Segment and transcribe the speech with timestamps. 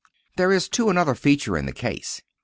[0.35, 2.23] There is, too, another feature in the case.